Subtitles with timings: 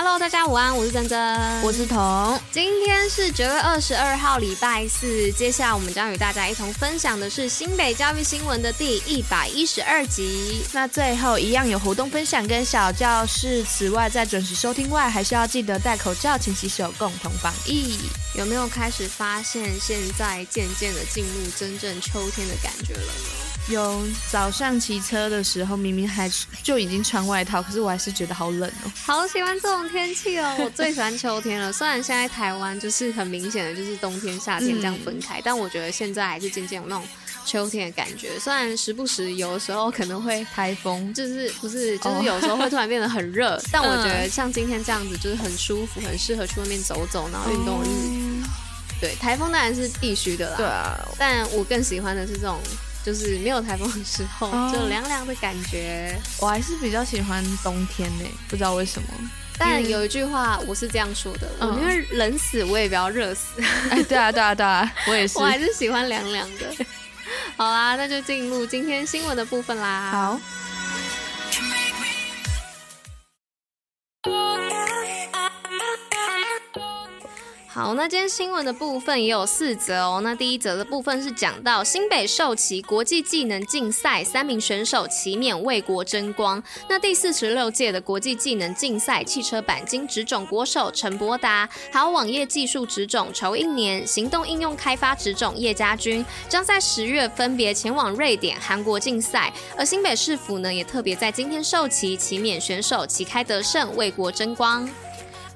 [0.00, 2.40] Hello，大家午安，我是珍珍，我是彤。
[2.52, 5.32] 今天是九月二十二号，礼拜四。
[5.32, 10.62] 接下来我们将与大家一同分享的是新北教育新闻的第一百一十二集。
[10.72, 13.64] 那最后一样有活动分享跟小教室。
[13.64, 17.98] 此外，在准时收听外，还是要记得戴口罩、勤洗手，共同防疫。
[18.34, 23.47] 有没有开始发现，现在渐渐的进入真正秋天的感觉了呢？
[23.68, 26.30] 有早上骑车的时候，明明还
[26.62, 28.90] 就已经穿外套，可是我还是觉得好冷哦。
[29.04, 31.70] 好喜欢这种天气哦，我最喜欢秋天了。
[31.70, 37.04] 虽然现在台湾就是很明显的就是冬天、夏天这样分开，嗯，但我觉得现在还是渐渐有那种
[37.44, 38.38] 秋天的感觉。
[38.40, 47.86] 虽然时不时有的时候可能会台风，就是不是就是有时候会突然变得很热，哦， 但我觉得像今天这样子就是很舒服，很适合去外面走走，然后运动日。
[47.86, 48.42] 嗯、
[48.98, 50.56] 对，台风当然是必须的啦。
[50.56, 52.58] 对啊，但我更喜欢的是这种。
[53.08, 56.14] 就是没有台风的时候，哦、就凉凉的感觉。
[56.42, 59.08] 我还是比较喜欢冬天呢，不知道为什么。
[59.56, 63.62] 但有一句话我是这样说的：嗯、我宁愿冷死，我也不要热死。
[63.88, 65.38] 哎，对啊，对啊，对啊， 我也是。
[65.38, 66.84] 我还是喜欢凉凉的。
[67.56, 70.10] 好啦，那就进入今天新闻的部分啦。
[70.12, 70.40] 好。
[77.78, 80.20] 好，那今天新闻的部分也有四则哦。
[80.24, 86.60] 那第一则的部分是讲到新北兽棋国际技能竞赛，三名选手齐勉为国争光。
[86.88, 99.52] 那第四十六届的国际技能竞赛汽车鈑金职种国手陈博达，还有网页技术职种仇应年、行动应用开发职种叶家军，将在十月分别前往瑞典、韩国竞赛。
[99.76, 104.90] 而新北市府呢，也特别在今天授旗旗勉选手旗开得胜，为国争光。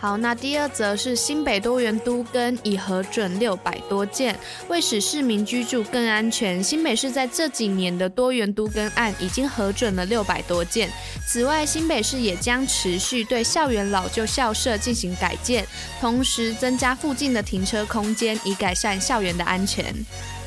[0.00, 4.34] 好，那第二则是新北多元都更已核准六百多件，
[4.68, 10.90] 为使市民居住更安全，新北市在这几年的多元都更案已经核准了六百多件。
[11.26, 15.66] 此外，新北市也将持续对校园老旧校舍进行改建，
[16.00, 19.94] 同时增加附近的停车空间，以改善校园的安全。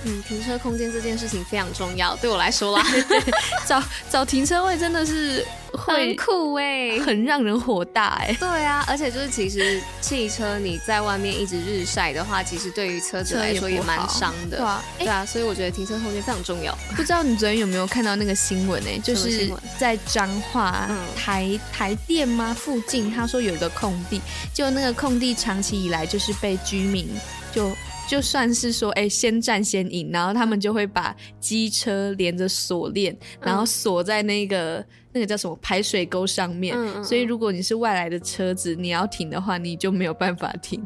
[0.05, 2.83] 嗯，停车空间这件事情非常重要，对我来说啦，
[3.67, 8.35] 找找停车位真的是会很酷哎，很让人火大哎。
[8.39, 14.57] 对啊，而且就是其实汽车你在外面一直日晒的话，其实对于车子来说也蛮伤的。
[14.57, 16.77] 对啊，对啊，所以我觉得停车空间非常重要。
[16.95, 18.89] 不知道你昨天有没有看到那个新闻呢？
[19.03, 24.21] 就是在彰化台台电吗附近，他说有一个空地，
[24.53, 27.07] 就那个空地长期以来就是被居民
[27.53, 27.71] 就。
[28.05, 36.75] 就算是说，哎、欸，先占先赢，然后他们就会把机车连着锁链，然后锁在那个、嗯、那个叫什么排水沟上面。
[36.77, 40.85] 嗯嗯，所以如果你是外来的车子，你要停的话，你就没有办法停。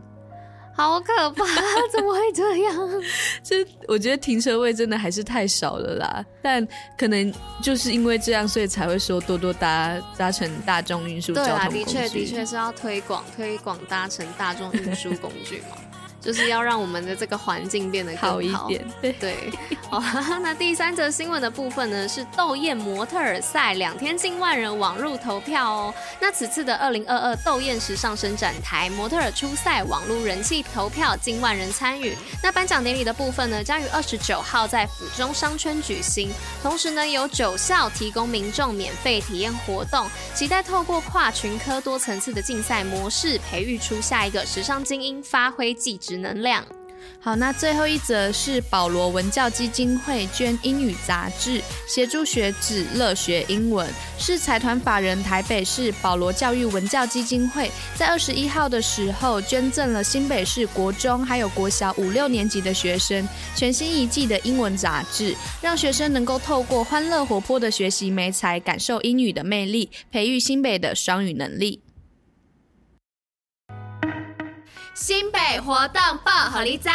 [0.74, 1.44] 好可怕，
[1.92, 3.04] 怎么会这样？
[3.44, 6.24] 这我觉得停车位真的还是太少了啦。
[6.42, 11.74] 但可能就是因为这样，所以才会说多多搭搭乘大众运输交通工具。
[11.74, 15.78] 对啊，的确的确是要推广推广搭乘大众运输工具嘛。
[16.20, 18.86] 就是要让我们的这个环境变得更好，好一点。
[19.02, 19.52] 对，对
[19.90, 20.02] 好，
[20.42, 25.94] 那第三则新闻的部分呢，是斗艳模特儿赛两天近万人网路投票哦。
[26.20, 32.16] 那此次的二零二二斗艳时尚伸展台模特儿初赛网路人气投票近万人参与。
[32.44, 36.30] 那颁奖典礼的部分呢，将于二十九号在府中商圈举行。
[36.62, 46.66] 同时呢，有九校提供民众免费体验活动，期待透过跨群科多层次的竞赛模式，培育出下一个时尚精英，发挥技职能量。
[47.20, 53.88] 好，那最后一则是保罗文教基金会捐英语杂志，协助学子乐学英文。
[54.18, 71.82] 是财团法人台北市保罗教育文教基金会，在二十一号的时候捐赠了新北市国中还有国小五六年级的学生全新一季的英文杂志，让学生能够透过欢乐活泼的学习媒材，感受英语的魅力，培育新北的双语能力。
[75.00, 76.90] 新北活动报虎哩知，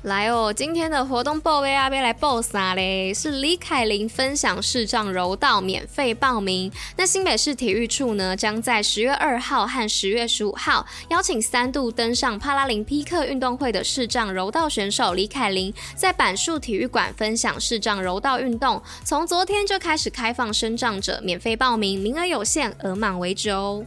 [0.00, 0.50] 来哦！
[0.50, 3.12] 今天的活动报位啊，要来报啥嘞？
[3.12, 6.72] 是李凯琳分享视障柔道免费报名。
[6.96, 18.82] 那新北市体育处呢，将在十月二号和十月十五号邀请三度登上帕拉林匹克运动会的视障柔道选手李凯琳，在板树体育馆分享视障柔道运动。
[19.04, 23.84] 从昨天就开始开放身障者免费报名，名额有限，额满为止哦。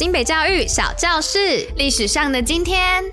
[0.00, 3.04] 新北教育小教室，历史上的今天。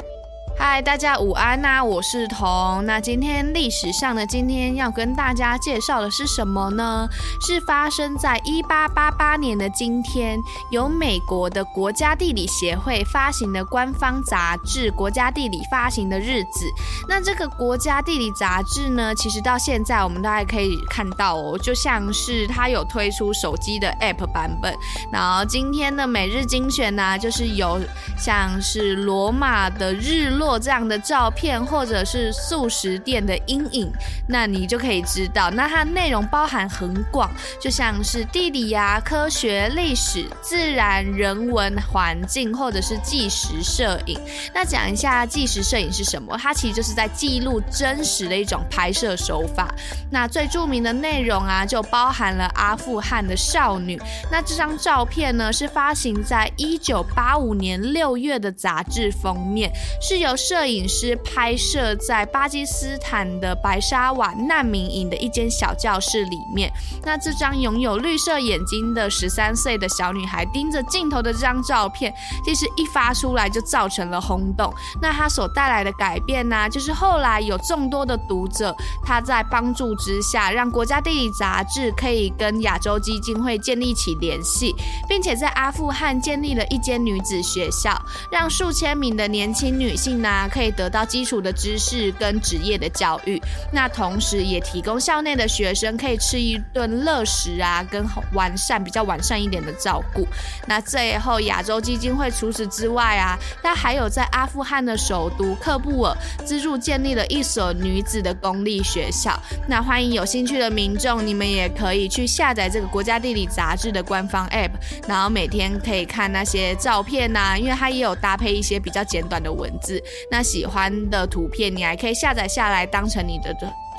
[0.59, 2.83] 嗨，大家午安呐、我是彤。
[2.83, 7.07] 那今天历史上的今天要跟大家介绍的是什么呢？
[7.39, 10.39] 是发生在一八八八年的今天，
[10.71, 16.65] 由美国的国家地理协会发行的官方杂志《国家地理》发行的日子。
[17.07, 24.75] 那这个《国家地理》杂志呢，其实到现在我们都还可以看到哦，就像是它有推出手机的 App 版本。
[25.11, 27.79] 然后今天的每日精选呢、就是有
[28.17, 30.46] 像是罗马的日落。
[30.47, 33.91] 做这样的照片，或者是素食店的阴影，
[34.29, 37.29] 那你就可以知道，那它内容包含很广，
[37.59, 44.17] 就像是地理呀、啊、科学、历史、自然、人文、环境，或者是纪实摄影。
[44.53, 46.37] 那讲一下纪实摄影是什么？
[46.41, 49.75] 它其实就是在记录真实的一种拍摄手法。
[50.09, 54.01] 那最著名的内容啊，就包含了阿富汗的少女。
[54.31, 59.69] 那这张照片呢，是发行在一九八五年六月的杂志封面，
[60.01, 60.36] 是由。
[60.37, 66.71] 摄影师拍摄在巴基斯坦的白沙瓦难民营的一间小教室里面。
[67.03, 72.13] 那这张拥有绿色眼睛的十三岁的小女孩盯着镜头的这张照片，
[72.45, 74.71] 其实一发出来就造成了轰动。
[75.01, 84.75] 那它所带来的改变呢、就是后来有众多的读者，他在帮助之下，让国家地理杂志可以跟亚洲基金会建立起联系，
[85.09, 87.99] 并且在阿富汗建立了一间女子学校，
[88.31, 90.26] 让数千名的年轻女性呢。
[90.27, 93.41] 那可以得到基础的知识跟职业的教育，
[93.71, 100.27] 那同时也提供校内的学生可以吃一顿乐食啊，跟完善比较完善一点的照顾。
[100.67, 106.13] 那最后，亚洲基金会除此之外啊，它还有在阿富汗的首都喀布尔
[106.45, 109.31] 资助建立了一所女子的公立学校。
[109.65, 114.71] 那欢迎有兴趣的民众，你们也可以去下载这个国家地理杂志的官方 App，
[115.07, 120.03] 然后每天可以看那些照片呐、因为它也有搭配一些比较简短的文字。
[120.31, 123.55] 那喜欢的图片，你还可以下载下来当成你的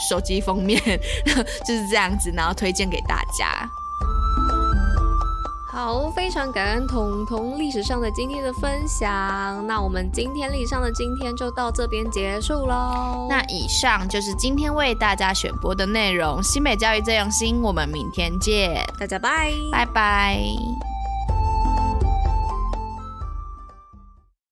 [0.08, 0.80] 手机封面，
[1.66, 3.68] 就是这样子，然后推荐给大家。
[5.70, 9.64] 好，非常感恩彤彤历史上的今天的分享。
[9.66, 13.28] 那我们今天历史上的今天就到这边结束喽。
[13.28, 16.42] 那以上就是今天为大家选播的内容。
[16.42, 20.40] 新北教育最用心，我们明天见，大家拜，拜拜。